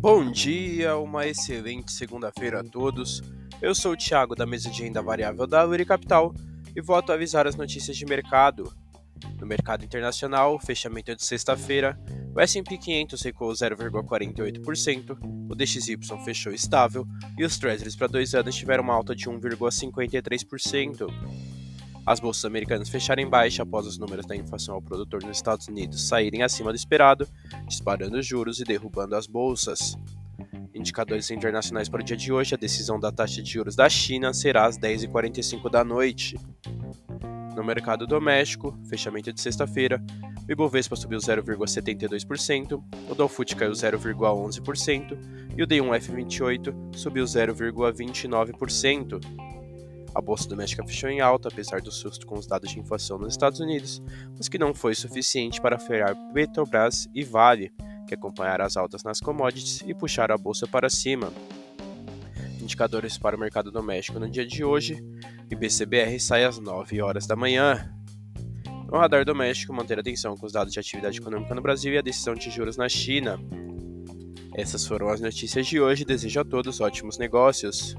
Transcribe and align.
Bom 0.00 0.32
dia, 0.32 0.96
uma 0.96 1.26
excelente 1.26 1.92
segunda-feira 1.92 2.60
a 2.60 2.64
todos. 2.64 3.20
Eu 3.60 3.74
sou 3.74 3.92
o 3.92 3.96
Thiago 3.98 4.34
da 4.34 4.46
mesa 4.46 4.70
de 4.70 4.82
renda 4.82 5.02
variável 5.02 5.46
da 5.46 5.62
Luri 5.62 5.84
Capital 5.84 6.34
e 6.74 6.80
vou 6.80 6.96
atualizar 6.96 7.46
as 7.46 7.54
notícias 7.54 7.98
de 7.98 8.06
mercado. 8.06 8.72
No 9.38 9.46
mercado 9.46 9.84
internacional, 9.84 10.58
fechamento 10.58 11.14
de 11.14 11.22
sexta-feira, 11.22 12.00
o 12.34 12.40
S&P 12.40 12.78
500 12.78 13.20
recuou 13.20 13.52
0,48%, 13.52 15.18
o 15.50 15.54
DXY 15.54 15.98
fechou 16.24 16.50
estável 16.50 17.06
e 17.36 17.44
os 17.44 17.58
Treasuries 17.58 17.94
para 17.94 18.06
dois 18.06 18.34
anos 18.34 18.56
tiveram 18.56 18.82
uma 18.82 18.94
alta 18.94 19.14
de 19.14 19.26
1,53%. 19.26 21.08
As 22.10 22.18
bolsas 22.18 22.44
americanas 22.44 22.88
fecharam 22.88 23.22
em 23.22 23.28
baixa 23.28 23.62
após 23.62 23.86
os 23.86 23.96
números 23.96 24.26
da 24.26 24.34
inflação 24.34 24.74
ao 24.74 24.82
produtor 24.82 25.22
nos 25.22 25.36
Estados 25.36 25.68
Unidos 25.68 26.08
saírem 26.08 26.42
acima 26.42 26.72
do 26.72 26.76
esperado, 26.76 27.24
disparando 27.68 28.18
os 28.18 28.26
juros 28.26 28.58
e 28.58 28.64
derrubando 28.64 29.14
as 29.14 29.28
bolsas. 29.28 29.96
Indicadores 30.74 31.30
internacionais 31.30 31.88
para 31.88 32.00
o 32.00 32.04
dia 32.04 32.16
de 32.16 32.32
hoje: 32.32 32.52
a 32.52 32.58
decisão 32.58 32.98
da 32.98 33.12
taxa 33.12 33.40
de 33.40 33.52
juros 33.52 33.76
da 33.76 33.88
China 33.88 34.34
será 34.34 34.66
às 34.66 34.76
10h45 34.76 35.70
da 35.70 35.84
noite. 35.84 36.36
No 37.54 37.62
mercado 37.62 38.08
doméstico, 38.08 38.76
fechamento 38.88 39.32
de 39.32 39.40
sexta-feira, 39.40 40.04
o 40.48 40.50
Ibovespa 40.50 40.96
subiu 40.96 41.20
0,72%, 41.20 42.82
o 43.08 43.14
Dow 43.14 43.30
caiu 43.56 43.70
0,11% 43.70 45.16
e 45.56 45.62
o 45.62 45.66
D1F28 45.66 46.74
subiu 46.92 47.22
0,29%. 47.22 49.59
A 50.14 50.20
bolsa 50.20 50.48
doméstica 50.48 50.84
fechou 50.84 51.08
em 51.08 51.20
alta, 51.20 51.48
apesar 51.48 51.80
do 51.80 51.92
susto 51.92 52.26
com 52.26 52.38
os 52.38 52.46
dados 52.46 52.70
de 52.70 52.80
inflação 52.80 53.18
nos 53.18 53.32
Estados 53.32 53.60
Unidos, 53.60 54.02
mas 54.36 54.48
que 54.48 54.58
não 54.58 54.74
foi 54.74 54.94
suficiente 54.94 55.60
para 55.60 55.78
frear 55.78 56.16
Petrobras 56.32 57.08
e 57.14 57.22
Vale, 57.22 57.72
que 58.06 58.14
acompanharam 58.14 58.64
as 58.64 58.76
altas 58.76 59.04
nas 59.04 59.20
commodities 59.20 59.82
e 59.86 59.94
puxaram 59.94 60.34
a 60.34 60.38
bolsa 60.38 60.66
para 60.66 60.90
cima. 60.90 61.32
Indicadores 62.60 63.16
para 63.16 63.36
o 63.36 63.40
mercado 63.40 63.70
doméstico 63.70 64.18
no 64.18 64.28
dia 64.28 64.44
de 64.44 64.64
hoje: 64.64 64.98
IBCBR 65.48 66.18
sai 66.18 66.44
às 66.44 66.58
9 66.58 67.00
horas 67.00 67.26
da 67.26 67.36
manhã. 67.36 67.94
No 68.90 68.98
radar 68.98 69.24
doméstico, 69.24 69.72
manter 69.72 70.00
atenção 70.00 70.36
com 70.36 70.44
os 70.44 70.52
dados 70.52 70.72
de 70.72 70.80
atividade 70.80 71.18
econômica 71.18 71.54
no 71.54 71.62
Brasil 71.62 71.94
e 71.94 71.98
a 71.98 72.02
decisão 72.02 72.34
de 72.34 72.50
juros 72.50 72.76
na 72.76 72.88
China. 72.88 73.38
Essas 74.52 74.84
foram 74.84 75.08
as 75.08 75.20
notícias 75.20 75.64
de 75.68 75.80
hoje. 75.80 76.04
Desejo 76.04 76.40
a 76.40 76.44
todos 76.44 76.80
ótimos 76.80 77.16
negócios. 77.16 77.96